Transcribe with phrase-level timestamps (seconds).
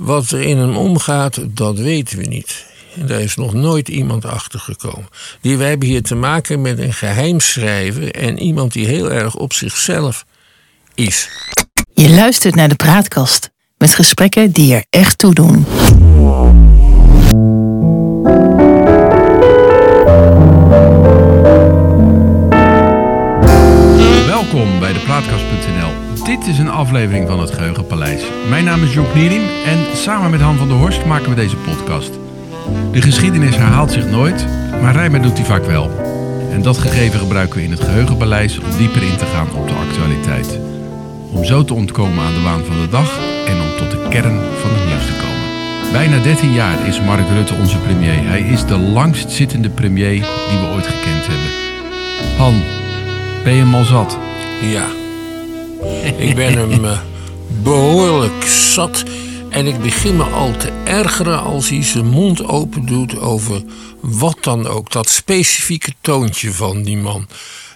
[0.00, 2.66] Wat er in hem omgaat, dat weten we niet.
[2.94, 5.08] En daar is nog nooit iemand achter gekomen.
[5.40, 9.52] Die, wij hebben hier te maken met een geheimschrijver en iemand die heel erg op
[9.52, 10.24] zichzelf
[10.94, 11.28] is.
[11.94, 15.66] Je luistert naar de praatkast met gesprekken die er echt toe doen.
[24.26, 25.49] Welkom bij de Praatkast.nl.
[26.30, 28.22] Dit is een aflevering van het Geheugenpaleis.
[28.48, 31.56] Mijn naam is John Knierim en samen met Han van der Horst maken we deze
[31.56, 32.10] podcast.
[32.92, 34.46] De geschiedenis herhaalt zich nooit,
[34.82, 35.90] maar rijmen doet die vaak wel.
[36.50, 39.74] En dat gegeven gebruiken we in het Geheugenpaleis om dieper in te gaan op de
[39.74, 40.58] actualiteit.
[41.32, 44.40] Om zo te ontkomen aan de waan van de dag en om tot de kern
[44.60, 45.92] van het nieuws te komen.
[45.92, 48.26] Bijna 13 jaar is Mark Rutte onze premier.
[48.28, 51.50] Hij is de langstzittende premier die we ooit gekend hebben.
[52.36, 52.62] Han,
[53.44, 54.18] ben je hem al zat?
[54.60, 55.09] Ja.
[56.18, 57.00] Ik ben hem eh,
[57.62, 59.04] behoorlijk zat.
[59.48, 63.62] En ik begin me al te ergeren als hij zijn mond open doet over
[64.00, 64.92] wat dan ook.
[64.92, 67.28] Dat specifieke toontje van die man.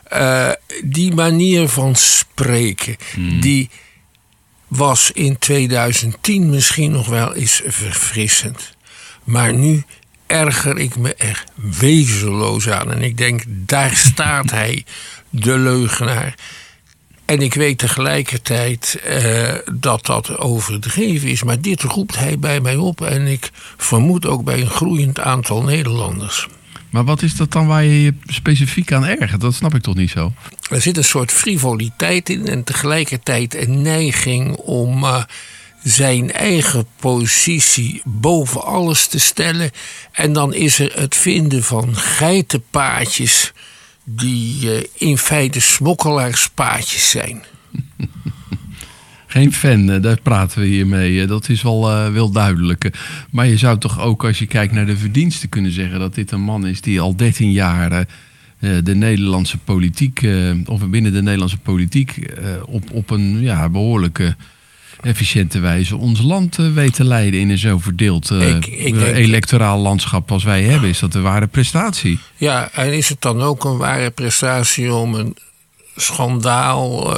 [0.05, 0.51] Eh,
[0.85, 2.97] die manier van spreken,
[3.41, 3.71] die
[4.69, 8.77] was in 2010 misschien nog wel eens verfrissend.
[9.25, 9.83] Maar nu
[10.27, 12.93] erger ik me er wezenloos aan.
[12.93, 14.85] En ik denk, daar staat hij,
[15.31, 16.35] de leugenaar.
[17.25, 21.43] En ik weet tegelijkertijd eh, dat dat overdreven is.
[21.43, 23.01] Maar dit roept hij bij mij op.
[23.01, 26.49] En ik vermoed ook bij een groeiend aantal Nederlanders.
[26.91, 29.41] Maar wat is dat dan waar je je specifiek aan ergert?
[29.41, 30.33] Dat snap ik toch niet zo?
[30.71, 35.23] Er zit een soort frivoliteit in en tegelijkertijd een neiging om uh,
[35.83, 39.71] zijn eigen positie boven alles te stellen.
[40.13, 43.53] En dan is er het vinden van geitenpaadjes
[44.05, 47.43] die uh, in feite smokkelaarspaadjes zijn.
[49.27, 51.27] Geen fan, daar praten we hier mee.
[51.27, 52.91] Dat is wel, wel duidelijk.
[53.31, 56.31] Maar je zou toch ook, als je kijkt naar de verdiensten, kunnen zeggen dat dit
[56.31, 58.07] een man is die al 13 jaar
[58.59, 60.27] de Nederlandse politiek,
[60.65, 62.17] of binnen de Nederlandse politiek,
[62.65, 64.37] op, op een ja, behoorlijke
[65.05, 69.79] efficiënte wijze ons land weet te leiden in een zo verdeeld ik, ik denk, electoraal
[69.79, 70.89] landschap als wij hebben.
[70.89, 72.19] Is dat een ware prestatie?
[72.37, 75.37] Ja, en is het dan ook een ware prestatie om een
[75.97, 77.17] schandaal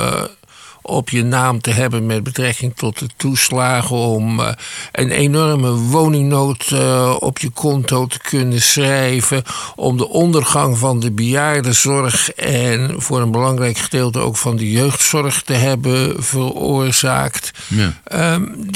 [0.86, 4.48] op je naam te hebben met betrekking tot de toeslagen, om uh,
[4.92, 9.42] een enorme woningnood uh, op je konto te kunnen schrijven,
[9.76, 15.42] om de ondergang van de bejaardenzorg en voor een belangrijk gedeelte ook van de jeugdzorg
[15.42, 17.50] te hebben veroorzaakt.
[17.68, 18.34] Ja.
[18.34, 18.70] Um,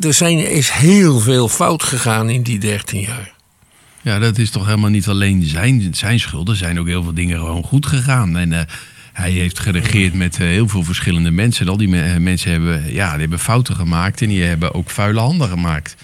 [0.00, 3.32] er zijn, is heel veel fout gegaan in die 13 jaar.
[4.02, 6.48] Ja, dat is toch helemaal niet alleen zijn, zijn schuld.
[6.48, 8.36] Er zijn ook heel veel dingen gewoon goed gegaan.
[8.36, 8.60] En uh,
[9.12, 11.68] hij heeft geregeerd met uh, heel veel verschillende mensen.
[11.68, 15.20] Al die me mensen hebben, ja, die hebben fouten gemaakt en die hebben ook vuile
[15.20, 15.96] handen gemaakt.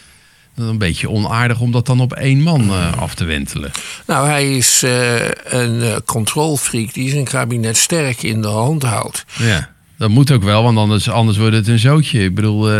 [0.54, 3.70] Dat is een beetje onaardig om dat dan op één man uh, af te wentelen.
[4.06, 9.25] Nou, hij is uh, een controlfreak die zijn kabinet sterk in de hand houdt.
[9.38, 9.70] Ja.
[9.96, 12.25] Dat moet ook wel, want anders, anders wordt het een zootje.
[12.25, 12.70] Ik bedoel,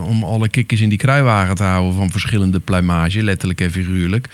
[0.00, 4.28] om alle kikkers in die kruiwagen te houden van verschillende pluimage, letterlijk en figuurlijk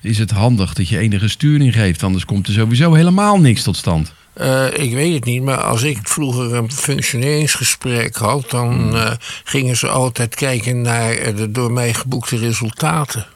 [0.00, 2.02] is het handig dat je enige sturing geeft.
[2.02, 4.12] Anders komt er sowieso helemaal niks tot stand.
[4.40, 9.12] Uh, ik weet het niet, maar als ik vroeger een functioneringsgesprek had, dan uh,
[9.44, 13.26] gingen ze altijd kijken naar de door mij geboekte resultaten.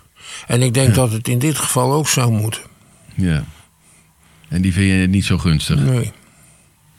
[0.46, 0.94] En ik denk ja.
[0.94, 2.62] dat het in dit geval ook zou moeten.
[3.14, 3.44] Ja.
[4.48, 5.80] En die vind je niet zo gunstig?
[5.80, 6.12] Nee.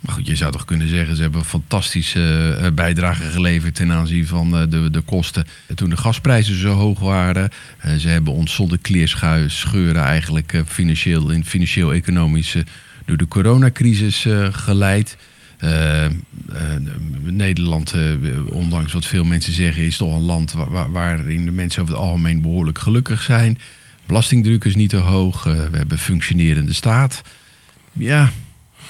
[0.06, 3.92] Maar goed, je zou toch kunnen zeggen, ze hebben een fantastische uh, bijdrage geleverd ten
[3.92, 5.46] aanzien van uh, de, de kosten.
[5.76, 7.50] Toen de gasprijzen zo hoog waren,
[7.86, 12.56] uh, ze hebben ons zonder kleerscheuren eigenlijk financieel, in financieel-economisch
[13.06, 15.18] door de coronacrisis geleid.
[17.22, 17.94] Nederland,
[18.50, 22.04] ondanks wat veel mensen zeggen, is toch een land waar, waarin de mensen over het
[22.04, 23.60] algemeen behoorlijk gelukkig zijn.
[24.06, 27.22] Belastingdruk is niet te hoog, we hebben functionerende staat.
[27.94, 28.32] Ja,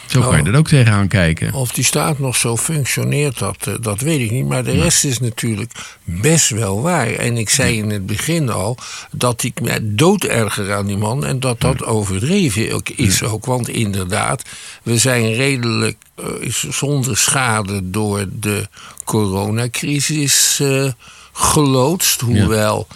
[0.05, 0.47] zo kan je oh.
[0.47, 1.53] er ook tegenaan kijken.
[1.53, 4.47] Of die staat nog zo functioneert, dat, eh, dat weet ik niet.
[4.47, 5.71] Maar de rest is natuurlijk
[6.03, 7.07] best wel waar.
[7.07, 8.77] En ik zei in het begin al
[9.11, 11.25] dat ik me dood erger aan die man.
[11.25, 13.45] En dat dat overdreven is ook.
[13.45, 14.43] Want inderdaad,
[14.83, 18.67] we zijn redelijk uh, zonder schade door de
[19.03, 20.91] coronacrisis uh,
[21.33, 22.21] geloodst.
[22.21, 22.87] Hoewel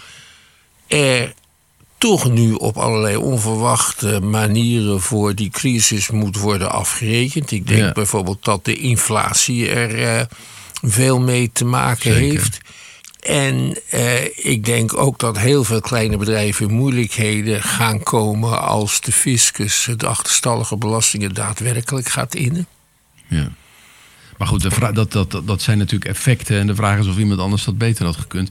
[0.86, 1.32] er
[2.00, 7.50] toch nu op allerlei onverwachte manieren voor die crisis moet worden afgerekend.
[7.50, 7.92] Ik denk ja.
[7.92, 10.20] bijvoorbeeld dat de inflatie er uh,
[10.82, 12.30] veel mee te maken Zeker.
[12.30, 12.58] heeft.
[13.20, 19.00] En uh, ik denk ook dat heel veel kleine bedrijven in moeilijkheden gaan komen als
[19.00, 22.66] de fiscus de achterstallige belastingen daadwerkelijk gaat innen.
[23.26, 23.52] Ja.
[24.38, 26.58] Maar goed, de dat, dat, dat zijn natuurlijk effecten.
[26.58, 28.50] En de vraag is of iemand anders dat beter had gekund.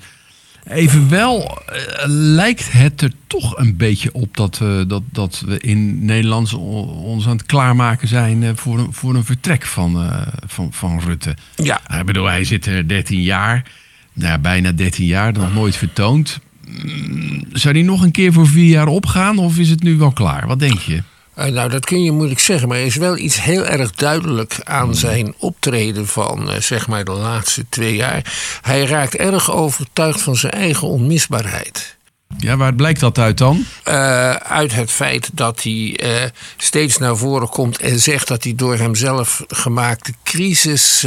[0.69, 6.05] Evenwel eh, lijkt het er toch een beetje op dat, we dat, dat we in
[6.05, 10.73] Nederland ons aan het klaarmaken zijn eh, voor een, voor een vertrek van, eh, van,
[10.73, 11.35] van Rutte.
[11.55, 13.63] Ja, Ik bedoel, hij zit er 13 jaar,
[14.13, 16.39] nou, ja, bijna 13 jaar, nog nooit vertoond.
[16.65, 20.11] Mm, Zou hij nog een keer voor vier jaar opgaan of is het nu wel
[20.11, 20.47] klaar?
[20.47, 21.03] Wat denk je?
[21.39, 24.59] Eh, nou, dat kun je moeilijk zeggen, maar er is wel iets heel erg duidelijk
[24.63, 28.33] aan zijn optreden van eh, zeg maar de laatste twee jaar.
[28.61, 31.97] Hij raakt erg overtuigd van zijn eigen onmisbaarheid.
[32.37, 33.65] Ja, waar blijkt dat uit dan?
[33.83, 35.99] Eh, uit het feit dat hij
[36.57, 41.05] steeds naar voren komt en zegt dat hij door hemzelf gemaakte crisis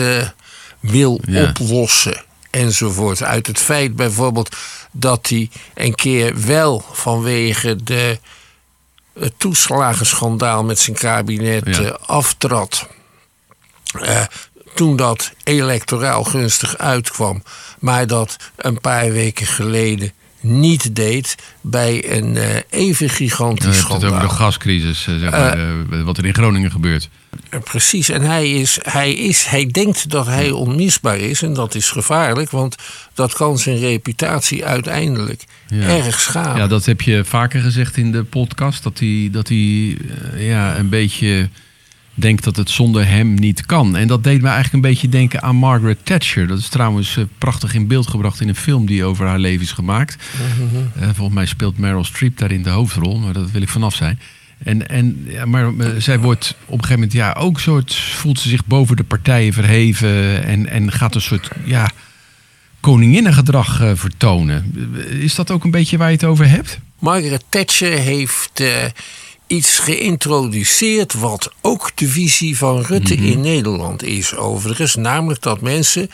[0.80, 1.42] wil Ja.
[1.48, 2.22] oplossen.
[2.50, 3.22] Enzovoort.
[3.22, 4.56] Uit het feit bijvoorbeeld
[4.92, 8.18] dat hij een keer wel vanwege de,
[9.18, 11.82] het toeslagenschandaal met zijn kabinet Ja.
[11.82, 12.88] eh, aftrad.
[14.00, 14.22] Eh,
[14.74, 17.42] toen dat electoraal gunstig uitkwam,
[17.78, 23.86] maar dat een paar weken geleden niet deed bij een eh, even gigantisch hebt het
[23.92, 24.28] over schandaal.
[24.28, 27.08] de gascrisis, eh, zeg maar, eh, wat er in Groningen gebeurt.
[27.64, 31.90] Precies, en hij, is, hij, is, hij denkt dat hij onmisbaar is en dat is
[31.90, 32.76] gevaarlijk, want
[33.14, 35.86] dat kan zijn reputatie uiteindelijk Ja.
[35.86, 36.56] erg schaden.
[36.56, 38.82] Ja, dat heb je vaker gezegd in de podcast.
[38.82, 39.96] Dat hij, dat hij
[40.36, 41.48] ja, een beetje
[42.14, 43.96] denkt dat het zonder hem niet kan.
[43.96, 46.46] En dat deed me eigenlijk een beetje denken aan Margaret Thatcher.
[46.46, 49.62] Dat is trouwens eh, prachtig in beeld gebracht in een film die over haar leven
[49.62, 50.16] is gemaakt.
[50.94, 54.20] Eh, volgens mij speelt Meryl Streep daarin de hoofdrol, maar dat wil ik vanaf zijn.
[54.58, 58.38] En, en, ja, maar eh, zij wordt op een gegeven moment ja, ook soort, voelt
[58.38, 61.90] ze zich boven de partijen verheven en, en gaat een soort ja,
[62.80, 64.74] koninginnengedrag vertonen.
[65.08, 66.78] Is dat ook een beetje waar je het over hebt?
[66.98, 68.62] Margaret Thatcher heeft
[69.52, 73.24] iets geïntroduceerd wat ook de visie van Rutte Mhm.
[73.26, 74.94] in Nederland is overigens.
[74.94, 76.10] Namelijk dat mensen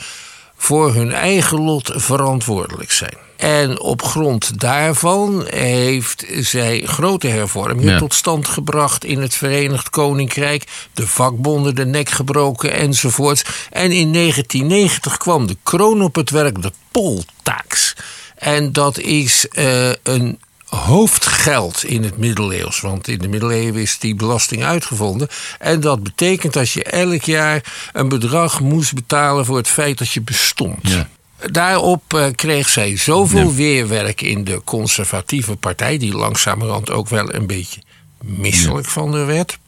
[0.57, 3.17] voor hun eigen lot verantwoordelijk zijn.
[3.37, 7.99] En op grond daarvan heeft zij grote hervormingen Ja.
[7.99, 10.65] tot stand gebracht in het Verenigd Koninkrijk.
[10.95, 13.43] De vakbonden de nek gebroken enzovoorts.
[13.71, 17.95] En in 1990 kwam de kroon op het werk, de poltax.
[18.37, 20.39] En dat is eh, een
[20.69, 22.81] hoofdgeld in het middeleeuws.
[22.81, 25.29] Want in de middeleeuwen is die belasting uitgevonden.
[25.59, 30.11] En dat betekent dat je elk jaar een bedrag moest betalen voor het feit dat
[30.11, 30.89] je bestond.
[30.89, 31.09] Ja.
[31.51, 33.55] Daarop eh, kreeg zij zoveel Ja.
[33.55, 37.81] weerwerk in de conservatieve partij, die langzamerhand ook wel een beetje
[38.23, 39.59] misselijk van haar werd.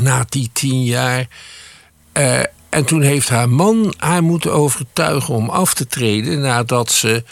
[0.00, 1.28] Na die tien jaar.
[2.12, 2.38] Eh,
[2.68, 7.24] en toen heeft haar man haar moeten overtuigen om af te treden nadat ze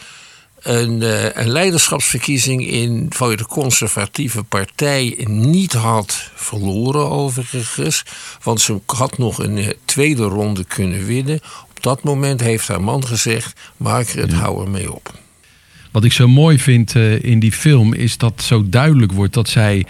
[0.62, 8.02] een, eh, een leiderschapsverkiezing in, van de conservatieve partij niet had verloren overigens.
[8.42, 11.40] Want ze had nog een eh, tweede ronde kunnen winnen.
[11.70, 15.12] Op dat moment heeft haar man gezegd, Margaret, hou ermee op.
[15.92, 19.48] Wat ik zo mooi vind eh, in die film is dat zo duidelijk wordt dat
[19.48, 19.86] zij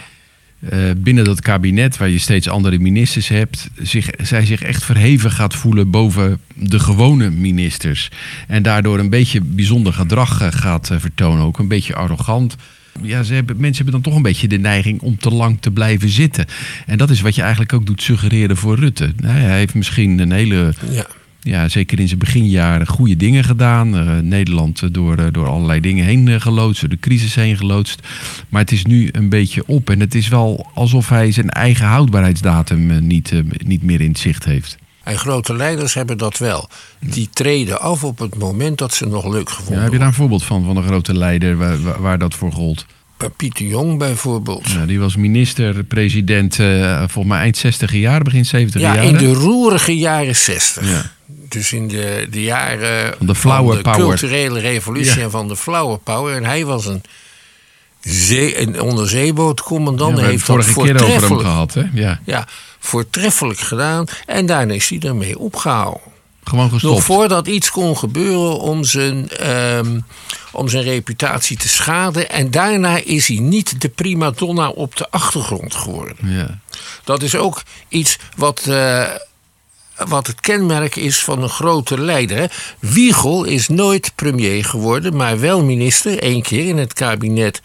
[0.61, 5.31] eh, binnen dat kabinet, waar je steeds andere ministers hebt, zich, zij zich echt verheven
[5.31, 8.11] gaat voelen boven de gewone ministers.
[8.47, 12.57] En daardoor een beetje bijzonder gedrag eh, gaat eh, vertonen, ook een beetje arrogant.
[13.03, 15.71] Ja, ze hebben, mensen hebben dan toch een beetje de neiging om te lang te
[15.71, 16.47] blijven zitten.
[16.87, 19.13] En dat is wat je eigenlijk ook doet suggereren voor Rutte.
[19.17, 21.07] Nou, hij heeft misschien een hele Ja.
[21.40, 23.96] Ja, zeker in zijn beginjaren goede dingen gedaan.
[23.96, 28.02] Eh, Nederland eh, door, eh, door allerlei dingen heen geloodst, door de crisis heen geloodst.
[28.49, 29.90] Maar het is nu een beetje op.
[29.90, 33.33] En het is wel alsof hij zijn eigen houdbaarheidsdatum niet,
[33.64, 34.76] niet meer in het zicht heeft.
[35.02, 36.68] En grote leiders hebben dat wel.
[37.00, 40.07] Die treden af op het moment dat ze nog leuk Ja, gevonden heb je daar
[40.07, 41.57] een voorbeeld van, van een grote leider
[42.00, 42.87] waar, dat voor gold?
[43.37, 44.71] Pieter Jong bijvoorbeeld.
[44.71, 49.04] Ja, die was minister-president eh, volgens mij eind 60 jaar, begin 70 Ja, jaar.
[49.04, 50.90] in de roerige jaren zestig.
[50.90, 51.16] Ja.
[51.49, 53.99] Dus in de, de jaren Van de flower de power.
[54.00, 55.23] culturele revolutie Ja.
[55.23, 56.37] en van de flower power.
[56.37, 57.02] En hij was een,
[58.00, 60.21] zee, een onderzeebootcommandant.
[60.21, 61.75] heeft dat keer over hem voortreffelijk, gehad.
[61.75, 61.83] Hè?
[61.93, 62.47] Ja, ja,
[62.78, 64.05] voortreffelijk gedaan.
[64.26, 66.00] En daarna is hij ermee opgehouden.
[66.45, 67.02] gewoon Nog gestopt.
[67.02, 70.00] voordat iets kon gebeuren om zijn, ehm,
[70.52, 72.31] om zijn reputatie te schaden.
[72.31, 76.17] En daarna is hij niet de prima donna op de achtergrond geworden.
[76.23, 76.59] Ja.
[77.05, 79.02] Dat is ook iets wat, eh,
[80.07, 82.38] wat het kenmerk is van een grote leider.
[82.38, 82.47] hè.
[82.78, 86.19] Wiegel is nooit premier geworden, maar wel minister.
[86.19, 87.61] één keer in het kabinet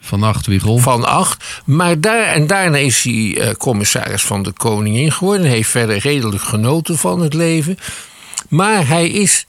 [0.00, 0.78] Van Achtwiegel.
[0.78, 1.44] van acht.
[1.64, 5.46] Maar daar, en daarna is hij eh, commissaris van de Koningin geworden.
[5.46, 7.78] Hij heeft verder redelijk genoten van het leven.
[8.48, 9.46] Maar hij is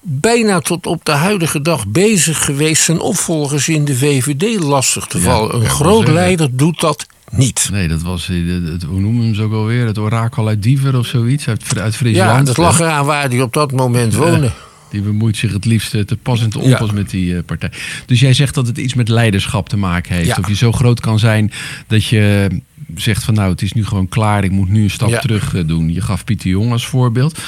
[0.00, 2.82] bijna tot op de huidige dag bezig geweest...
[2.82, 5.54] zijn opvolgers in de VVD lastig te vallen.
[5.54, 7.68] Een groot leider doet dat niet.
[7.72, 8.36] Nee, dat was, eh,
[8.72, 9.86] het, hoe noemen we hem ook alweer?
[9.86, 12.38] Het orakel uit Diever of zoiets, uit, uit Friesland.
[12.38, 14.50] Ja, dat lag eraan waar hij op dat moment woonde.
[14.92, 17.70] Die bemoeit zich het liefst te pas en te onpas met die uh, partij.
[18.06, 20.38] Dus jij zegt dat het iets met leiderschap te maken heeft.
[20.38, 21.52] Of je zo groot kan zijn
[21.86, 22.48] dat je
[22.94, 24.44] zegt van nou, het is nu gewoon klaar.
[24.44, 25.92] Ik moet nu een stap terug uh, doen.
[25.92, 27.38] Je gaf Pieter Jong als voorbeeld.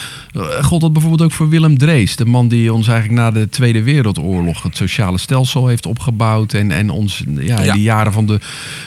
[0.61, 2.17] God dat bijvoorbeeld ook voor Willem Drees.
[2.17, 6.53] De man die ons eigenlijk na de Tweede Wereldoorlog het sociale stelsel heeft opgebouwd.
[6.53, 8.41] En, en ons ja, in de jaren van de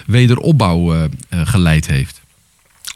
[0.05, 2.21] wederopbouw geleid heeft.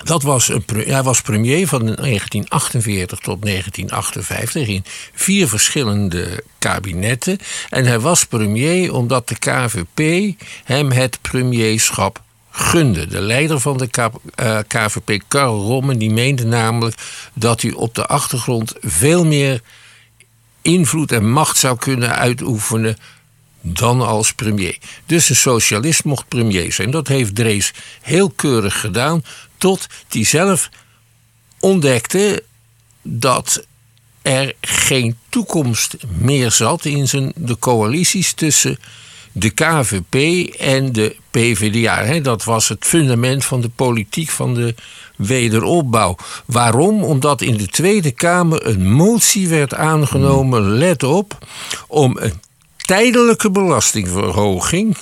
[0.04, 7.38] Dat was een, hij was premier van 1948 tot 1958 in vier verschillende kabinetten.
[7.70, 13.08] En hij was premier omdat de KVP hem het premierschap gunde.
[13.08, 13.88] De leider van de
[14.68, 16.96] KVP, eh, Karl Rommen, die meende namelijk
[17.34, 19.62] dat hij op de achtergrond veel meer
[20.62, 22.98] invloed en macht zou kunnen uitoefenen
[23.62, 24.78] dan als premier.
[25.06, 26.92] Dus een socialist mocht premier zijn.
[26.92, 29.24] Dat heeft Drees heel keurig gedaan
[29.62, 30.70] tot hij zelf
[31.60, 32.44] ontdekte
[33.02, 33.66] dat
[34.22, 38.80] er geen toekomst meer zat in zijn, de coalities tussen
[39.32, 40.16] de KVP
[40.60, 42.20] en de PvdA.
[42.20, 44.76] Dat was het fundament van de politiek van de
[45.16, 46.16] wederopbouw.
[46.46, 47.04] Waarom?
[47.04, 51.48] Omdat in de Tweede Kamer een motie werd aangenomen, let op,
[51.88, 52.42] om een
[52.76, 54.98] tijdelijke belastingverhoging,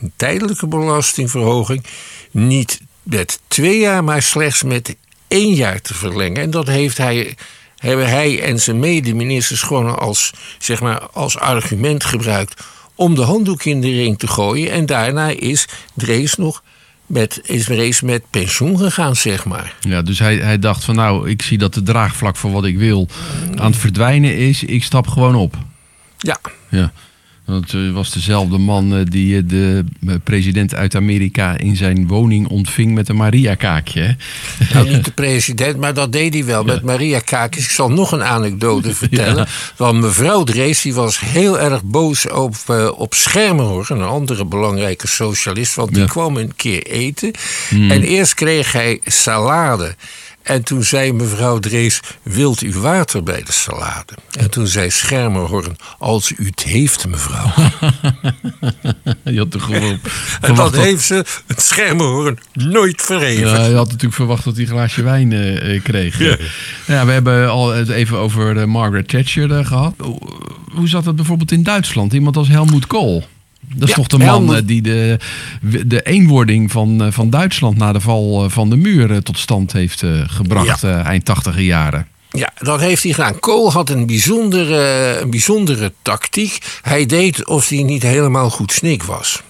[0.00, 1.84] een tijdelijke belastingverhoging,
[2.30, 4.96] niet met twee jaar, maar slechts met
[5.28, 6.42] één jaar te verlengen.
[6.42, 7.36] En dat heeft hij,
[7.76, 13.64] hebben hij en zijn medeministers gewoon als, zeg maar, als argument gebruikt om de handdoek
[13.64, 14.70] in de ring te gooien.
[14.70, 16.62] En daarna is Drees nog
[17.06, 19.74] met, is Drees met pensioen gegaan, zeg maar.
[19.80, 22.78] Ja, dus hij, hij dacht van nou, ik zie dat de draagvlak voor wat ik
[22.78, 23.08] wil
[23.54, 24.62] aan het verdwijnen is.
[24.62, 25.54] Ik stap gewoon op.
[26.18, 26.38] Ja.
[26.68, 26.92] Ja.
[27.46, 29.84] Dat eh, was dezelfde man eh, die eh, de
[30.24, 34.16] president uit Amerika in zijn woning ontving met een Maria-kaakje.
[34.72, 37.64] Nou, niet de president, maar dat deed hij wel met Maria-kaakjes.
[37.64, 39.36] Ik zal nog een anekdote vertellen.
[39.36, 39.46] Ja.
[39.76, 42.56] Want mevrouw Drees die was heel erg boos op,
[42.96, 45.74] op Schermerhorst, een andere belangrijke socialist.
[45.74, 47.30] Want die kwam een keer eten.
[47.68, 47.90] Hmm.
[47.90, 49.94] En eerst kreeg hij salade.
[50.46, 54.12] En toen zei mevrouw Drees, wilt u water bij de salade?
[54.38, 57.52] En toen zei Schermerhorn, als u het heeft mevrouw.
[59.24, 60.00] je had toch gewoon
[60.40, 63.48] en dat, heeft ze, het Schermerhorn, nooit verheven.
[63.48, 66.18] Ja, je had natuurlijk verwacht dat hij een glaasje wijn uh, kreeg.
[66.18, 66.36] Ja.
[66.86, 67.06] ja.
[67.06, 69.94] we hebben al het even over uh, Margaret Thatcher uh, gehad.
[70.72, 72.12] Hoe zat dat bijvoorbeeld in Duitsland?
[72.12, 73.24] Iemand als Helmut Kohl.
[73.76, 75.18] Dat is toch de man die de,
[75.86, 79.38] de eenwording van, eh, van Duitsland na de val eh, van de muur eh, tot
[79.38, 82.06] stand heeft gebracht eind tachtiger jaren.
[82.30, 83.40] Ja, dat heeft hij gedaan.
[83.40, 86.58] Kool had een bijzondere, een bijzondere tactiek.
[86.82, 89.42] Hij deed of hij niet helemaal goed snik was.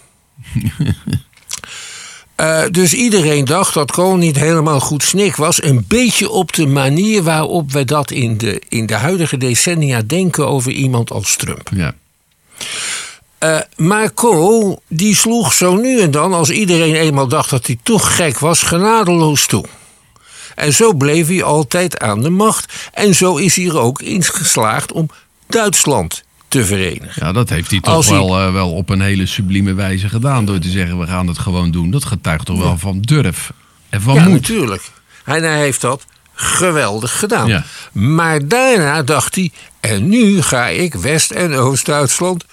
[2.37, 5.63] Uh, dus iedereen dacht dat Kool niet helemaal goed snik was.
[5.63, 10.49] Een beetje op de manier waarop we dat in de, in de huidige decennia denken
[10.49, 11.71] over iemand als Trump.
[11.75, 11.95] Ja.
[13.41, 17.79] Uh, maar Kool, die sloeg zo nu en dan, als iedereen eenmaal dacht dat hij
[17.83, 19.65] toch gek was, genadeloos toe.
[20.55, 22.73] En zo bleef hij altijd aan de macht.
[22.93, 25.11] En zo is hij er ook in geslaagd om
[25.47, 27.27] Duitsland te verenigen.
[27.27, 28.47] Ja, dat heeft hij toch wel, hij...
[28.47, 30.45] Uh, wel op een hele sublieme wijze gedaan.
[30.45, 31.91] Door te zeggen, we gaan het gewoon doen.
[31.91, 33.53] Dat getuigt toch wel van durf
[33.89, 34.33] en van ja, moed.
[34.33, 34.83] natuurlijk.
[35.25, 37.49] Hij, hij heeft dat geweldig gedaan.
[37.49, 37.65] Ja.
[37.93, 39.51] Maar daarna dacht hij,
[39.81, 42.45] en nu ga ik West- en Oost-Duitsland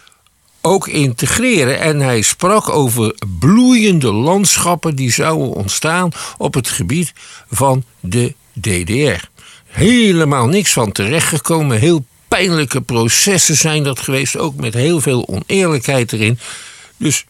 [0.66, 1.80] ook integreren.
[1.80, 7.14] En hij sprak over bloeiende landschappen die zouden ontstaan op het gebied
[7.52, 9.28] van de DDR.
[9.66, 11.80] Helemaal niks van terechtgekomen.
[11.80, 16.40] Heel pijnlijke processen zijn dat geweest, ook met heel veel oneerlijkheid erin.
[16.98, 17.26] Dus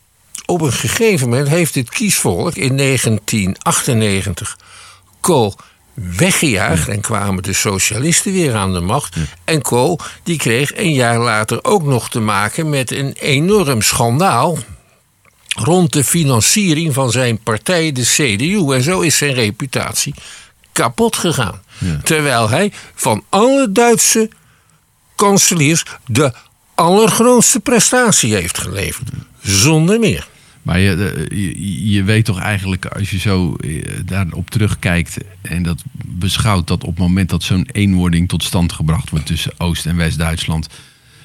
[0.46, 4.58] op een gegeven moment heeft het kiesvolk in 1998
[5.20, 5.56] Kool
[5.93, 9.15] weggejaagd en kwamen de socialisten weer aan de macht.
[9.43, 14.57] En Kool die kreeg een jaar later ook nog te maken met een enorm schandaal
[15.47, 18.73] rond de financiering van zijn partij, de CDU.
[18.73, 20.13] En zo is zijn reputatie
[20.71, 21.62] kapot gegaan.
[22.03, 24.29] Terwijl hij van alle Duitse
[25.15, 26.33] kanseliers de
[26.75, 29.09] allergrootste prestatie heeft geleverd.
[29.41, 30.27] Zonder meer.
[30.63, 35.84] Maar je, je, je, weet toch eigenlijk, als je zo eh, daarop terugkijkt en dat
[36.05, 39.96] beschouwt, dat op het moment dat zo'n eenwording tot stand gebracht wordt tussen Oost- en
[39.96, 40.67] West-Duitsland,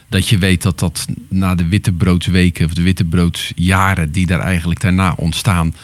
[0.09, 5.15] dat je weet dat dat na de wittebroodsweken of de wittebroodsjaren die daar eigenlijk daarna
[5.17, 5.75] ontstaan,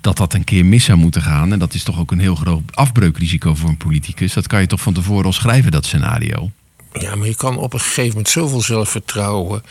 [0.00, 1.52] dat dat een keer mis zou moeten gaan.
[1.52, 4.32] En dat is toch ook een heel groot afbreukrisico voor een politicus.
[4.32, 6.50] Dat kan je toch van tevoren al schrijven, dat scenario.
[6.92, 9.62] Ja, maar je kan op een gegeven moment zoveel zelfvertrouwen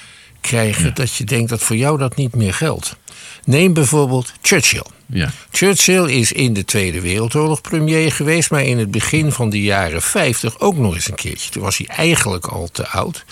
[0.41, 2.97] krijgen dat je denkt dat voor jou dat niet meer geldt.
[3.45, 4.85] Neem bijvoorbeeld Churchill.
[5.05, 5.31] Ja.
[5.51, 10.01] Churchill is in de Tweede Wereldoorlog premier geweest, maar in het begin van de jaren
[10.01, 11.49] 50 ook nog eens een keertje.
[11.49, 13.25] Toen was hij eigenlijk al te oud.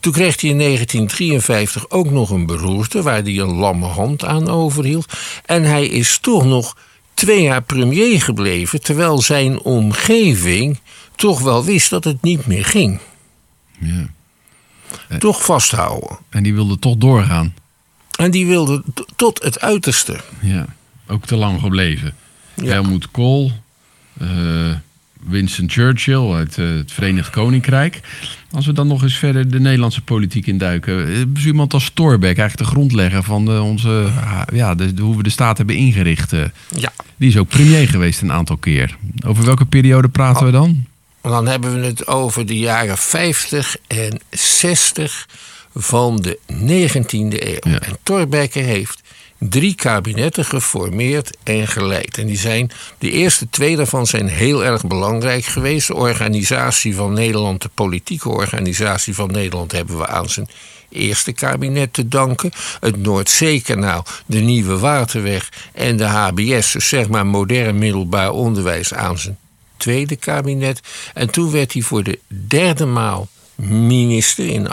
[0.00, 4.48] Toen kreeg hij in 1953 ook nog een beroerte waar hij een lamme hand aan
[4.48, 5.12] overhield.
[5.44, 6.76] En hij is toch nog
[7.14, 10.78] twee jaar premier gebleven, terwijl zijn omgeving
[11.16, 13.00] toch wel wist dat het niet meer ging.
[13.80, 14.08] ja.
[15.18, 16.18] Toch vasthouden.
[16.30, 17.54] En die wilde toch doorgaan.
[18.16, 18.82] En die wilde
[19.16, 20.16] tot het uiterste.
[20.40, 20.66] Ja.
[21.06, 22.14] Ook te lang gebleven.
[22.54, 22.64] Ja.
[22.72, 23.50] Helmut Kohl.
[24.20, 24.28] eh,
[25.28, 28.00] Winston Churchill uit eh, het Verenigd Koninkrijk.
[28.50, 31.06] Als we dan nog eens verder de Nederlandse politiek induiken.
[31.08, 35.16] eh, is iemand als Thorbecke eigenlijk de grondlegger van de, onze, ah, ja, de, hoe
[35.16, 36.32] we de staat hebben ingericht.
[36.32, 36.44] eh.
[36.76, 36.92] Ja.
[37.16, 38.96] Die is ook premier geweest een aantal keer.
[39.26, 40.84] Over welke periode praten we dan?
[41.22, 45.28] Dan hebben we het over de jaren 50 en 60
[45.74, 47.70] van de 19e eeuw.
[47.70, 47.80] Ja.
[47.80, 49.02] En Thorbecke heeft
[49.38, 52.18] drie kabinetten geformeerd en geleid.
[52.18, 55.86] En die zijn, de eerste twee daarvan zijn heel erg belangrijk geweest.
[55.86, 60.48] De organisatie van Nederland, de politieke organisatie van Nederland, hebben we aan zijn
[60.88, 62.52] eerste kabinet te danken.
[62.80, 69.18] Het Noordzeekanaal, de Nieuwe Waterweg en de HBS, dus zeg maar modern middelbaar onderwijs, aan
[69.18, 69.38] zijn
[69.76, 70.80] tweede kabinet.
[71.14, 74.68] En toen werd hij voor de derde maal minister in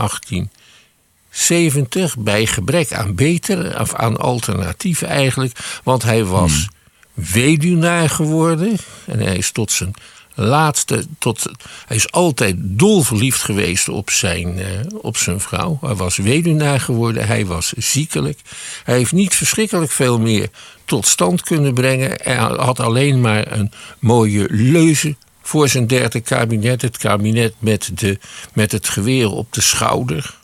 [1.31, 5.57] 1870 bij gebrek aan betere, of aan alternatieven eigenlijk.
[5.83, 6.67] Want hij was
[7.13, 9.93] weduwnaar geworden en hij is tot zijn
[10.33, 11.51] laatste, tot,
[11.85, 14.67] hij is altijd dolverliefd geweest op zijn, eh,
[15.01, 15.77] op zijn vrouw.
[15.81, 18.39] Hij was weduwnaar geworden, hij was ziekelijk.
[18.83, 20.49] Hij heeft niet verschrikkelijk veel meer
[20.85, 22.19] tot stand kunnen brengen.
[22.23, 26.81] Hij had alleen maar een mooie leuze voor zijn derde kabinet.
[26.81, 28.19] Het kabinet met, de,
[28.53, 30.39] met het geweer op de schouder.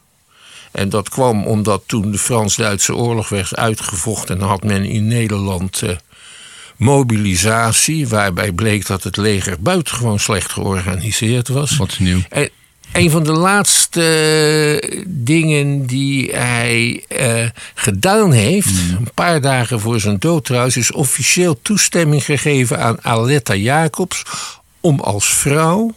[0.78, 4.42] En dat kwam omdat toen de Frans-Duitse oorlog werd uitgevochten...
[4.42, 5.90] had men in Nederland eh,
[6.76, 8.08] mobilisatie...
[8.08, 11.78] waarbij bleek dat het leger buitengewoon slecht georganiseerd was.
[11.78, 12.20] Wat nieuw?
[12.30, 12.50] En
[12.92, 20.20] een van de laatste dingen die hij eh, gedaan heeft, een paar dagen voor zijn
[20.20, 24.24] dood trouwens, is officieel toestemming gegeven aan Aletta Jacobs
[24.82, 25.96] om als vrouw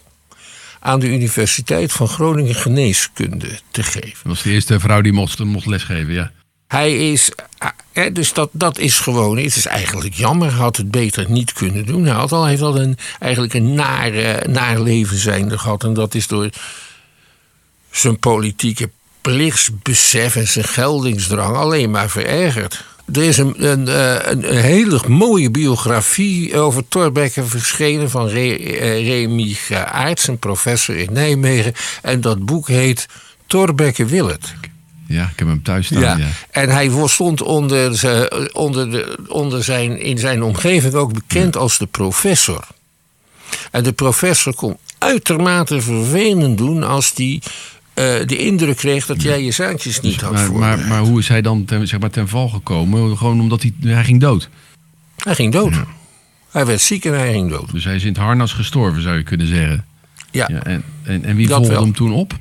[0.83, 4.09] aan de Universiteit van Groningen geneeskunde te geven.
[4.11, 6.31] Dat was de eerste vrouw die mocht, mocht lesgeven, ja.
[6.67, 7.31] Hij is,
[8.13, 11.85] dus dat, dat is gewoon, het is eigenlijk jammer, hij had het beter niet kunnen
[11.85, 12.05] doen.
[12.05, 15.93] Hij had al, heeft al een, eigenlijk een naar, eh, naar leven zijnde gehad en
[15.93, 16.49] dat is door
[17.91, 18.89] zijn politieke
[19.21, 22.83] plichtsbesef en zijn geldingsdrang alleen maar verergerd.
[23.13, 28.57] Er is een, een, eh, een, een hele mooie biografie over Thorbecke verschenen van Re,
[28.57, 29.55] eh, Remy
[29.91, 31.73] Aerts, een professor in Nijmegen.
[32.01, 33.05] En dat boek heet
[33.47, 34.53] Thorbecke wil het.
[35.07, 36.27] Ja, ik heb hem thuis staan, ja.
[36.51, 41.77] En hij stond onder, ze- onder, de, onder zijn, in zijn omgeving ook bekend als
[41.77, 42.67] de professor.
[43.71, 47.41] En de professor kon uitermate vervelend doen als die
[48.27, 50.87] de indruk kreeg dat jij je zaakjes niet had Maar, maar, voorbereid.
[50.87, 53.17] maar hoe is hij dan ten, zeg maar, ten val gekomen?
[53.17, 54.49] Gewoon omdat hij, hij ging dood.
[55.15, 55.73] Hij ging dood.
[56.51, 57.71] Hij werd ziek en hij ging dood.
[57.71, 59.85] Dus hij is in het harnas gestorven, zou je kunnen zeggen.
[60.31, 60.45] Ja.
[60.51, 61.83] Ja, en, en, en wie Dat volgde wel.
[61.83, 62.33] hem toen op?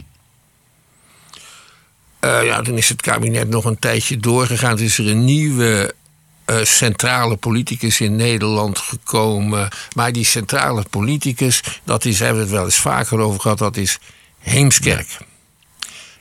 [2.20, 4.76] Eh, ja, toen is het kabinet nog een tijdje doorgegaan.
[4.76, 5.94] Toen is er een nieuwe
[6.44, 9.68] eh, centrale politicus in Nederland gekomen.
[9.94, 13.76] Maar die centrale politicus, dat is, hebben we het wel eens vaker over gehad, dat
[13.76, 13.98] is
[14.38, 15.18] Heemskerk.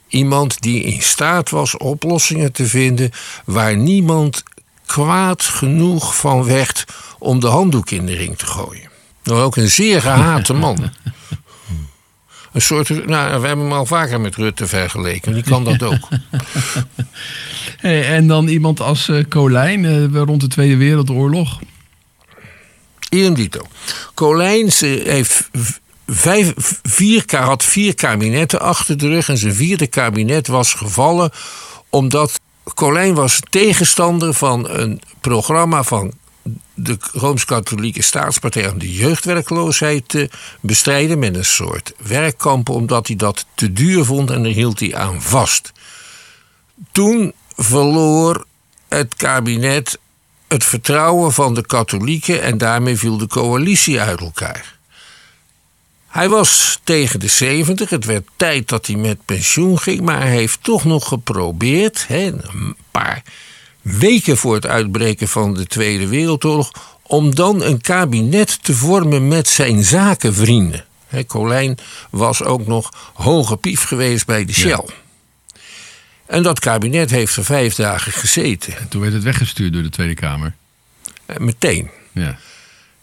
[0.10, 3.12] Iemand die in staat was oplossingen te vinden
[3.45, 4.43] waar niemand
[4.86, 6.86] kwaad genoeg van werd
[7.19, 8.89] om de handdoek in de ring te gooien.
[9.24, 10.78] Nou, ook een zeer gehate man.
[12.54, 15.34] Een soort, nou, we hebben hem al vaker met Rutte vergeleken.
[15.34, 16.08] Die kan dat ook.
[17.80, 21.60] Hey, en dan iemand als eh, Colijn eh, rond de Tweede Wereldoorlog.
[23.10, 23.62] Idem dito.
[24.13, 24.69] Colijn
[25.04, 25.50] heeft
[26.10, 29.30] vijf, vier, had vier kabinetten achter de rug.
[29.30, 31.32] En zijn vierde kabinet was gevallen
[31.89, 32.39] omdat
[32.74, 36.13] Colijn was tegenstander van een programma van
[36.74, 40.30] de Rooms-Katholieke Staatspartij om de jeugdwerkloosheid te
[40.62, 44.95] bestrijden met een soort werkkampen, omdat hij dat te duur vond en daar hield hij
[44.95, 45.72] aan vast.
[46.91, 48.45] Toen verloor
[48.88, 50.00] het kabinet
[50.48, 54.78] het vertrouwen van de katholieken en daarmee viel de coalitie uit elkaar.
[56.10, 60.32] Hij was tegen de 70, het werd tijd dat hij met pensioen ging, maar hij
[60.32, 63.24] heeft toch nog geprobeerd, hè, een paar
[63.82, 69.48] weken voor het uitbreken van de Tweede Wereldoorlog, om dan een kabinet te vormen met
[69.48, 70.86] zijn zakenvrienden.
[71.08, 71.78] Hè, Colijn
[72.10, 74.86] was ook nog hoge pief geweest bij de Shell.
[76.26, 78.78] En dat kabinet heeft er vijf dagen gezeten.
[78.78, 80.54] En toen werd het weggestuurd door de Tweede Kamer.
[81.26, 81.89] Eh, Meteen.
[82.12, 82.38] Ja.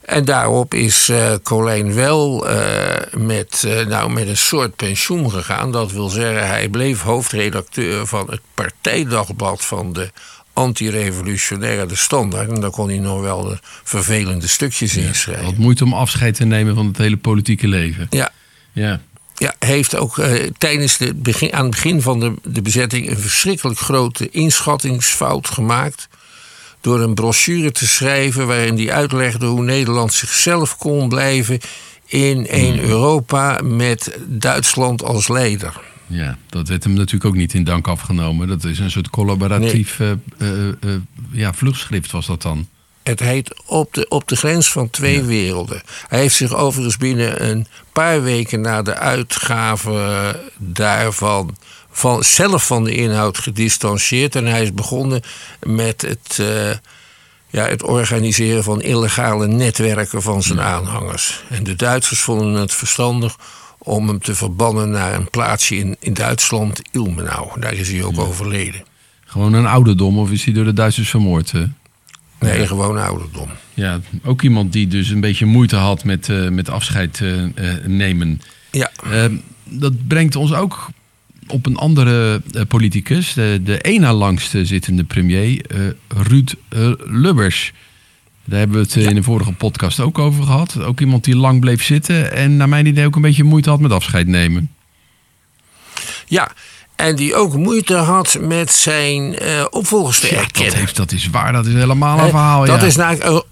[0.07, 5.73] En daarop is eh Colijn wel eh, met, eh, nou, met een soort pensioen gegaan.
[5.73, 10.11] Dat wil zeggen, hij bleef hoofdredacteur van het partijdagblad van de
[10.53, 12.49] antirevolutionaire De Standaard.
[12.49, 15.45] En daar kon hij nog wel de vervelende stukjes in schrijven.
[15.45, 18.07] Wat moeite om afscheid te nemen van het hele politieke leven.
[18.11, 18.31] Ja,
[18.73, 19.01] Ja.
[19.35, 20.21] ja, heeft ook
[20.59, 26.09] tijdens de begin, aan het begin van de, de bezetting een verschrikkelijk grote inschattingsfout gemaakt.
[26.87, 31.61] Door een brochure te schrijven waarin hij uitlegde hoe Nederland zichzelf kon blijven
[32.07, 35.81] in een Europa met Duitsland als leider.
[36.07, 38.49] ja, dat werd hem natuurlijk ook niet in dank afgenomen.
[38.49, 40.75] Dat is een soort collaboratief eh, eh, eh,
[41.31, 42.69] ja, vluchtschrift was dat dan.
[43.03, 45.83] Het heet op de, op de grens van twee werelden.
[46.09, 51.57] Hij heeft zich overigens binnen een paar weken na de uitgave daarvan
[51.97, 54.35] van, zelf van de inhoud gedistanceerd.
[54.37, 55.23] En hij is begonnen
[55.63, 56.71] met het, eh,
[57.51, 61.43] ja, het organiseren van illegale netwerken van zijn aanhangers.
[61.49, 63.37] En de Duitsers vonden het verstandig
[63.79, 67.61] om hem te verbannen naar een plaatsje in, in Duitsland, Ilmenau.
[67.61, 68.85] Daar is hij ook overleden.
[69.25, 71.53] Gewoon een ouderdom of is hij door de Duitsers vermoord?
[71.55, 71.63] eh?
[72.41, 73.49] Nee, gewoon ouderdom.
[73.75, 78.41] Ja, ook iemand die dus een beetje moeite had met, eh, met afscheid eh, nemen.
[78.71, 79.25] Ja, Eh,
[79.65, 80.89] dat brengt ons ook
[81.49, 86.91] op een andere eh, politicus, de, de één na langste zittende premier, eh, Ruud eh,
[87.05, 87.73] Lubbers.
[88.45, 90.81] Daar hebben we het in de vorige podcast ook over gehad.
[90.83, 93.81] Ook iemand die lang bleef zitten en naar mijn idee ook een beetje moeite had
[93.81, 94.71] met afscheid nemen.
[96.27, 96.53] Ja,
[96.97, 100.77] en die ook moeite had met zijn eh, opvolgers te Ja, dat, erkennen.
[100.77, 102.65] heeft, dat is waar, dat is helemaal een verhaal.
[102.65, 102.87] dat ja.
[102.87, 103.43] is namelijk een,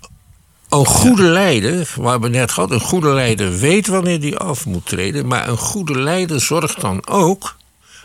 [0.69, 4.87] een goede leider, waar we net gehad, een goede leider weet wanneer hij af moet
[4.87, 7.57] treden, maar een goede leider zorgt dan ook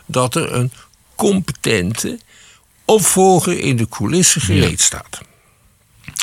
[0.10, 0.72] dat er een
[1.15, 2.19] competente
[2.86, 5.19] opvolger in de coulissen gereed staat.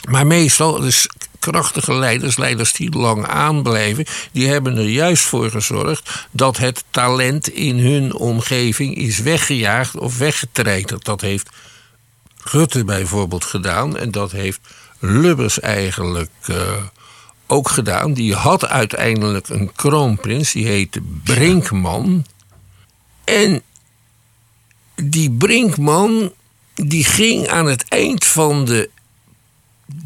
[0.09, 6.27] Maar meestal, dus krachtige leiders, leiders die lang aanblijven, die hebben er juist voor gezorgd
[6.31, 11.05] dat het talent in hun omgeving is weggejaagd of weggetreiterd.
[11.05, 11.49] Dat heeft
[12.42, 14.61] Rutte bijvoorbeeld gedaan en dat heeft
[14.99, 16.83] Lubbers eigenlijk eh,
[17.46, 18.12] ook gedaan.
[18.12, 22.27] Die had uiteindelijk een kroonprins, die heette Brinkman.
[23.25, 23.62] En
[25.02, 26.32] die Brinkman,
[26.74, 28.90] die ging aan het eind van, de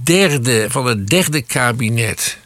[0.02, 2.38] derde, van het derde kabinet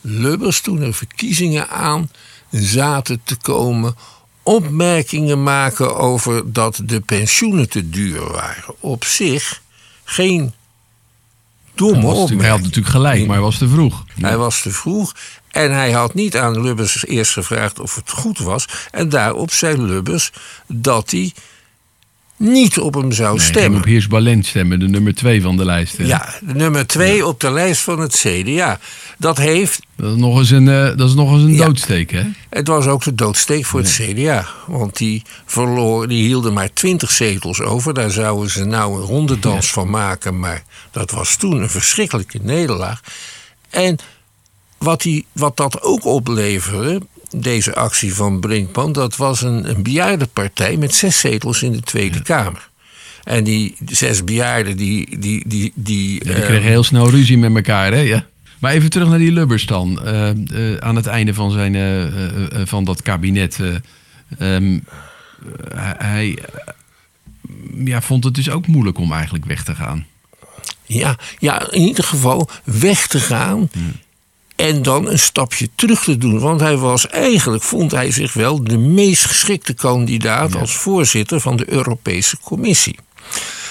[0.00, 2.10] Lubbers, toen er verkiezingen aan
[2.50, 3.96] zaten te komen,
[4.42, 8.74] opmerkingen maken over dat de pensioenen te duur waren.
[8.80, 9.62] Op zich
[10.04, 10.52] geen
[11.74, 12.62] domme natuurlijk- hij had opmerking.
[12.62, 14.04] natuurlijk gelijk, maar hij was te vroeg.
[14.20, 15.14] Hij was te vroeg
[15.52, 18.66] en hij had niet aan Lubbers eerst gevraagd of het goed was.
[18.90, 20.30] En daarop zei Lubbers
[20.66, 21.32] dat hij
[22.36, 23.78] niet op hem zou Nee, stemmen.
[23.80, 25.96] op Heers Balent stemmen, de nummer twee van de lijst.
[25.96, 26.04] hè.
[26.04, 28.78] Ja, de nummer twee op de lijst van het CDA.
[29.18, 31.64] Dat heeft, Dat is nog eens een, eh, dat is nog eens een Ja.
[31.64, 32.22] doodsteek, hè?
[32.50, 34.46] het was ook de doodsteek voor het CDA.
[34.66, 37.94] Want die verloor, die hielden maar twintig zetels over.
[37.94, 40.38] Daar zouden ze nou een rondedans van maken.
[40.38, 43.00] Maar dat was toen een verschrikkelijke nederlaag.
[43.70, 43.98] En
[44.82, 47.00] wat, die, wat dat ook opleverde,
[47.36, 52.22] deze actie van Brinkman, dat was een, een bejaardenpartij met zes zetels in de Tweede
[52.22, 52.70] Kamer.
[53.24, 55.18] En die zes bejaarden, die.
[55.18, 58.00] die, die, die, Ja, die eh, kregen heel snel ruzie met elkaar, hè?
[58.00, 58.26] Ja.
[58.58, 60.04] Maar even terug naar die Lubbers dan.
[60.04, 63.58] Eh, eh, aan het einde van, zijn, eh, van dat kabinet.
[63.60, 64.78] eh, ehm,
[65.98, 66.38] hij
[67.84, 70.06] ja, vond het dus ook moeilijk om eigenlijk weg te gaan.
[70.86, 73.70] Ja, ja, in ieder geval weg te gaan.
[74.62, 76.38] En dan een stapje terug te doen.
[76.38, 81.56] Want hij was eigenlijk, vond hij zich wel de meest geschikte kandidaat als voorzitter van
[81.56, 82.98] de Europese Commissie.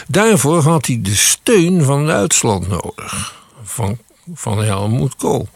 [0.07, 3.35] Daarvoor had hij de steun van Duitsland nodig.
[3.63, 3.97] Van,
[4.33, 5.47] van Helmut Kool.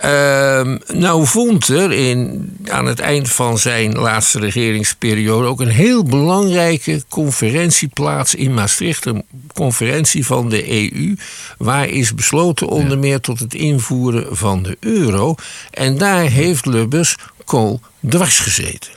[0.00, 6.02] Ehm, nou vond er in, aan het eind van zijn laatste regeringsperiode ook een heel
[6.04, 9.04] belangrijke conferentie plaats in Maastricht.
[9.06, 11.16] Een conferentie van de EU,
[11.58, 15.34] waar is besloten onder meer tot het invoeren van de euro.
[15.70, 18.90] En daar heeft Lubbers Kool dwars gezeten.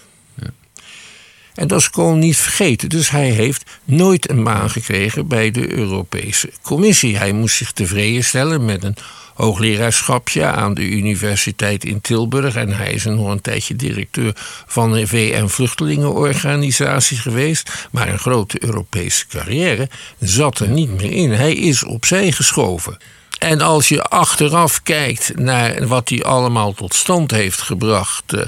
[1.54, 2.90] En dat is Kool niet vergeten.
[2.90, 7.18] Dus hij heeft nooit een baan gekregen bij de Europese Commissie.
[7.18, 8.96] Hij moest zich tevreden stellen met een
[9.34, 12.56] hoogleraarschapje aan de universiteit in Tilburg.
[12.56, 14.32] En hij is nog een tijdje directeur
[14.66, 17.88] van een VN-vluchtelingenorganisatie geweest.
[17.92, 21.32] Maar een grote Europese carrière zat er niet meer in.
[21.32, 22.98] Hij is opzij geschoven.
[23.40, 28.34] En als je achteraf kijkt naar wat hij allemaal tot stand heeft gebracht.
[28.34, 28.42] eh,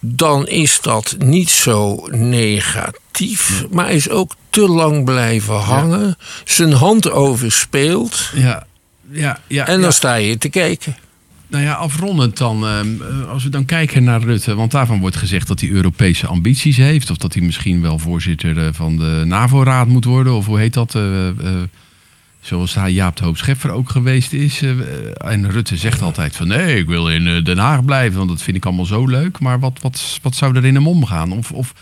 [0.00, 6.18] dan is dat niet zo negatief, maar is ook te lang blijven hangen.
[6.44, 8.30] Zijn hand overspeelt.
[8.34, 8.66] Ja,
[9.10, 9.66] ja, ja.
[9.66, 9.90] En dan ja.
[9.90, 10.96] sta je te kijken.
[11.48, 15.16] Nou ja, afrondend dan, ehm, eh, als we dan kijken naar Rutte, want daarvan wordt
[15.16, 19.22] gezegd dat hij Europese ambities heeft, of dat hij misschien wel voorzitter eh, van de
[19.26, 20.94] NAVO-raad moet worden, of hoe heet dat?
[20.94, 21.02] eh,
[22.40, 24.62] zoals hij Jaap de Hoop Scheffer ook geweest is.
[25.16, 28.56] en Rutte zegt altijd van nee, ik wil in Den Haag blijven, want dat vind
[28.56, 29.38] ik allemaal zo leuk.
[29.38, 31.32] Maar wat, wat, wat zou er in hem omgaan?
[31.32, 31.74] Of, of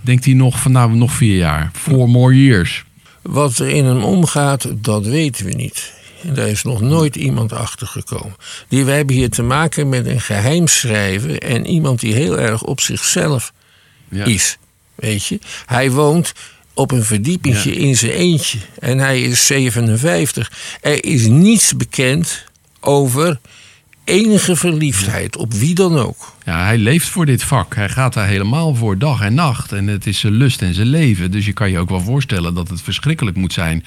[0.00, 2.84] denkt hij nog van nou, nog vier jaar, four more years?
[3.22, 5.99] Wat er in hem omgaat, dat weten we niet.
[6.22, 8.36] En daar is nog nooit iemand achter gekomen.
[8.68, 12.80] Die, wij hebben hier te maken met een geheimschrijver en iemand die heel erg op
[12.80, 13.52] zichzelf
[14.08, 14.24] Ja.
[14.24, 14.58] is.
[14.94, 15.38] Weet je?
[15.66, 16.32] Hij woont
[16.74, 20.52] op een verdiepingje in zijn eentje en hij is 57.
[20.80, 22.44] Er is niets bekend
[22.80, 23.40] over
[24.04, 26.34] enige verliefdheid op wie dan ook.
[26.44, 27.74] Ja, hij leeft voor dit vak.
[27.74, 29.72] Hij gaat daar helemaal voor dag en nacht.
[29.72, 31.30] En het is zijn lust en zijn leven.
[31.30, 33.84] Dus je kan je ook wel voorstellen dat het verschrikkelijk moet zijn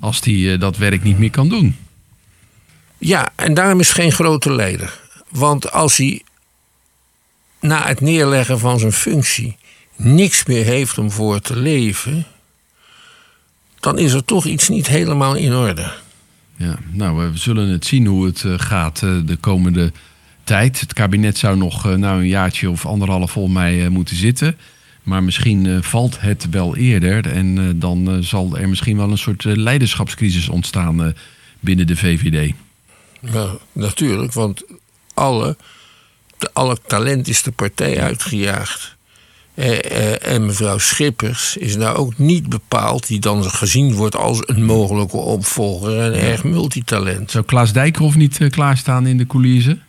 [0.00, 1.76] als hij eh, dat werk niet meer kan doen.
[2.98, 5.00] Ja, en daarom is geen grote leider.
[5.28, 6.22] Want als hij
[7.60, 9.56] na het neerleggen van zijn functie
[9.96, 12.26] niks meer heeft om voor te leven,
[13.80, 15.92] dan is er toch iets niet helemaal in orde.
[16.56, 19.92] Ja, nou, we zullen het zien hoe het eh, gaat eh, de komende
[20.44, 20.80] tijd.
[20.80, 24.56] Het kabinet zou nog eh, nou een jaartje of anderhalf volgens mij eh, moeten zitten.
[25.04, 27.26] Maar misschien eh, valt het wel eerder.
[27.26, 31.14] En eh, dan eh, zal er misschien wel een soort leiderschapscrisis ontstaan
[31.60, 32.54] binnen de VVD.
[33.20, 34.64] Ja, natuurlijk, want
[35.14, 35.56] alle,
[36.38, 38.94] de, alle talent is de partij uitgejaagd.
[39.54, 44.38] Eh, eh, en mevrouw Schippers is nou ook niet bepaald, die dan gezien wordt als
[44.46, 47.30] een mogelijke opvolger en erg multitalent.
[47.30, 49.82] Zou Klaas Dijkhoff niet klaarstaan in de coulissen?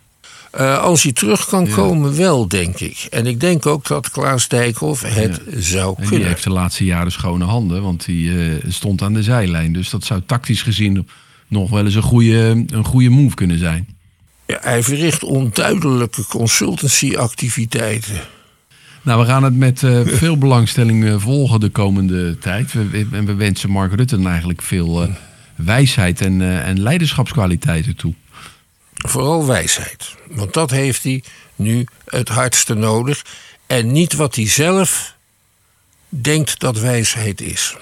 [0.56, 3.08] Eh, als hij terug kan komen, wel, denk ik.
[3.10, 6.28] En ik denk ook dat Klaas Dijkhoff het zou En die kunnen.
[6.28, 9.74] heeft de laatste jaren schone handen, want die eh, stond aan de zijlijn.
[9.74, 11.08] Dus dat zou tactisch gezien
[11.48, 13.88] nog wel eens een goede, een goede move kunnen zijn.
[14.46, 18.16] Ja, hij verricht onduidelijke consultancyactiviteiten.
[19.02, 22.74] Nou, we gaan het met eh, veel belangstelling volgen de komende tijd.
[22.74, 25.10] We, we- en we wensen Mark Rutte dan eigenlijk veel
[25.56, 28.14] wijsheid en, en leiderschapskwaliteiten toe.
[29.08, 30.16] Vooral wijsheid.
[30.30, 31.24] Want dat heeft hij
[31.56, 33.26] nu het hardste nodig.
[33.68, 35.14] En niet wat hij zelf
[36.10, 37.76] denkt dat wijsheid is.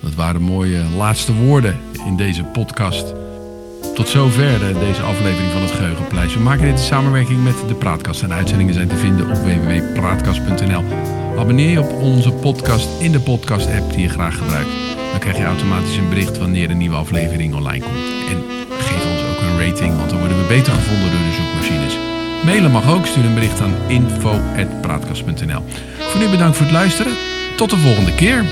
[0.00, 3.04] Dat waren mooie laatste woorden in deze podcast.
[3.94, 6.34] Tot zover eh, deze aflevering van het Geheugenpleis.
[6.34, 8.22] We maken dit in samenwerking met de Praatkast.
[8.22, 10.84] En uitzendingen zijn te vinden op www.praatkast.nl.
[11.38, 14.70] Abonneer je op onze podcast in de podcast-app die je graag gebruikt.
[15.10, 18.28] Dan krijg je automatisch een bericht wanneer een nieuwe aflevering online komt.
[18.28, 18.44] En
[18.78, 19.01] geef
[19.52, 21.98] een rating, want dan worden we beter gevonden door de zoekmachines.
[22.44, 23.06] Mailen mag ook.
[23.06, 25.62] Stuur een bericht aan info.praatkast.nl.
[25.98, 27.12] Voor nu bedankt voor het luisteren.
[27.56, 28.44] Tot de volgende keer.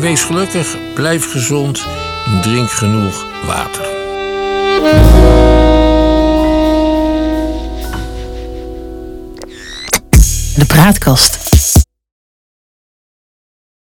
[0.00, 1.86] Wees gelukkig, blijf gezond
[2.26, 3.82] en drink genoeg water.
[10.54, 11.47] De praatkast.